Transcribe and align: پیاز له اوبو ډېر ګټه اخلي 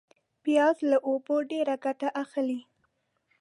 پیاز 0.43 0.77
له 0.91 0.97
اوبو 1.09 1.35
ډېر 1.51 1.67
ګټه 1.85 2.09
اخلي 2.23 2.59